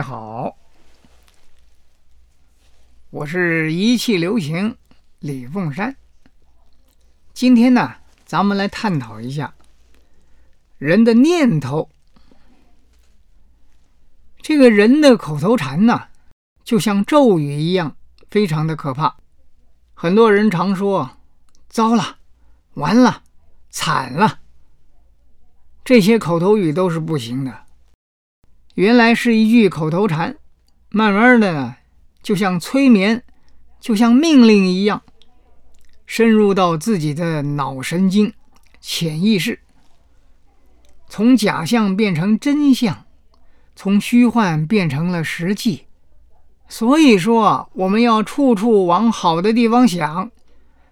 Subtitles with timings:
[0.00, 0.56] 你好。
[3.10, 4.78] 我是一气流行
[5.18, 5.94] 李凤山。
[7.34, 9.52] 今天呢，咱们来探讨一下
[10.78, 11.90] 人的念头。
[14.40, 16.08] 这个人的口头禅呢，
[16.64, 17.94] 就像咒语一样，
[18.30, 19.18] 非常的可怕，
[19.92, 21.18] 很多人常说，
[21.68, 22.16] 糟了，
[22.72, 23.22] 完了，
[23.68, 24.40] 惨了。
[25.84, 27.66] 这些口头语都是不行的。
[28.80, 30.38] 原来是一句口头禅，
[30.88, 31.76] 慢慢的呢，
[32.22, 33.22] 就像催眠，
[33.78, 35.02] 就像命令一样。
[36.06, 38.32] 深入到自己的脑神经、
[38.80, 39.60] 潜意识，
[41.10, 43.04] 从假象变成真相，
[43.76, 45.84] 从虚幻变成了实际。
[46.66, 50.30] 所以说，我们要处处往好的地方想，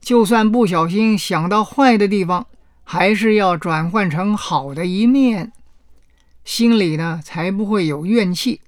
[0.00, 2.46] 就算不小心想到坏的地方，
[2.82, 5.52] 还是要转换成好的一面，
[6.44, 8.60] 心里呢才不会有怨气，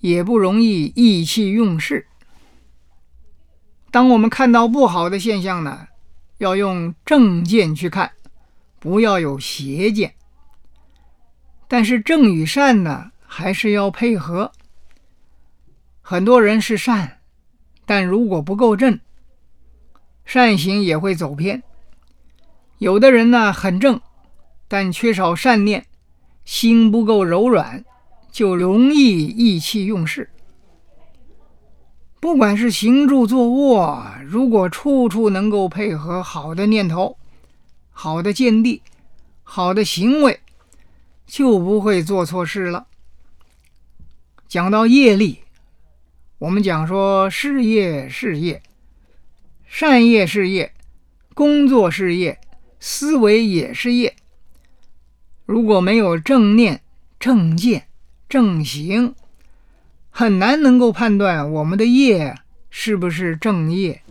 [0.00, 2.06] 也不容易意气用事。
[3.90, 5.88] 当我们看到不好的现象呢，
[6.36, 8.12] 要用正见去看，
[8.78, 10.14] 不要有邪见。
[11.66, 14.52] 但是正与善呢，还是要配合。
[16.02, 17.18] 很多人是善，
[17.86, 19.00] 但如果不够正，
[20.24, 21.62] 善行也会走偏。
[22.76, 24.00] 有的人呢很正，
[24.68, 25.86] 但缺少善念，
[26.48, 27.84] 心不够柔软，
[28.32, 30.30] 就容易意气用事。
[32.20, 37.18] 不管是行住坐卧，如果处处能够配合好的念头、
[37.90, 38.80] 好的见地、
[39.42, 40.40] 好的行为，
[41.26, 42.86] 就不会做错事了。
[44.48, 45.40] 讲到业力，
[46.38, 48.62] 我们讲说事业是业，
[49.66, 50.72] 善业是业，
[51.34, 52.40] 工作是业，
[52.80, 54.16] 思维也是业。
[55.48, 56.82] 如果没有正念、
[57.18, 57.86] 正见、
[58.28, 59.14] 正行，
[60.10, 62.36] 很难能够判断我们的业
[62.68, 64.02] 是不是正业。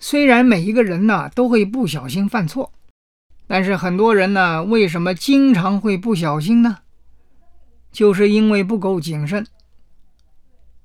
[0.00, 2.72] 虽然每一个人呢都会不小心犯错，
[3.46, 6.78] 但是很多人呢为什么经常会不小心呢？
[7.92, 9.46] 就是因为不够谨慎。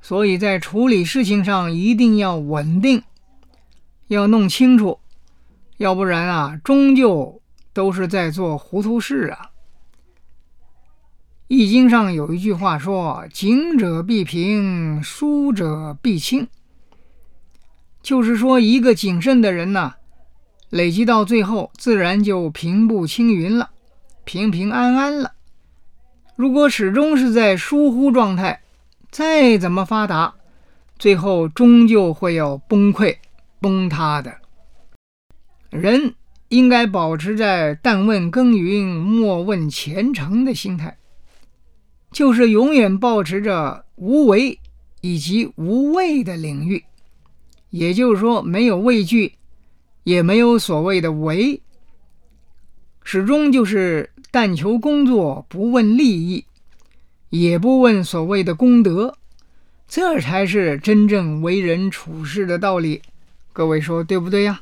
[0.04, 3.02] 所以在处理事情上一定要稳定，
[4.08, 5.00] 要弄清楚，
[5.78, 7.42] 要不然啊，终究
[7.76, 9.50] 都是在做糊涂事啊。
[11.48, 16.48] 《易经》上有一句话说：“谨者必平，疏者必轻。”
[18.02, 19.96] 就是说，一个谨慎的人呢，
[20.70, 23.72] 累积到最后，自然就平步青云了，
[24.24, 25.34] 平平安安了。
[26.38, 28.62] 如果始终是在疏忽状态，
[29.12, 30.34] 再怎么发达，
[30.98, 33.18] 最后终究会要崩溃、
[33.60, 34.34] 崩塌的。
[35.70, 36.16] 人
[36.50, 40.98] 应该保持在“但问耕耘，莫问前程”的心态。
[42.12, 44.58] 就是永远保持着无为
[45.02, 46.86] 以及无畏的领域，
[47.72, 49.34] 也就是说，没有畏惧，
[50.04, 51.62] 也没有所谓的为，
[53.04, 56.46] 始终就是但求工作，不问利益，
[57.30, 59.18] 也不问所谓的功德，
[59.86, 63.02] 这才是真正为人处事的道理。
[63.52, 64.62] 各位说对不对呀？